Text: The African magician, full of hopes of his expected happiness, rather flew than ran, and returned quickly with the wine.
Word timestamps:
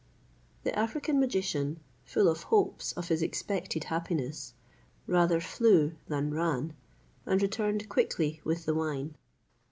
The 0.63 0.75
African 0.75 1.19
magician, 1.19 1.79
full 2.05 2.27
of 2.27 2.41
hopes 2.49 2.91
of 2.93 3.09
his 3.09 3.21
expected 3.21 3.83
happiness, 3.83 4.55
rather 5.05 5.39
flew 5.39 5.91
than 6.07 6.33
ran, 6.33 6.73
and 7.27 7.39
returned 7.39 7.87
quickly 7.87 8.41
with 8.43 8.65
the 8.65 8.73
wine. 8.73 9.13